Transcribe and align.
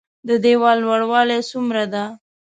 د 0.27 0.29
ديوال 0.43 0.77
لوړوالی 0.85 1.39
څومره 1.51 1.83
ده؟ 1.93 2.03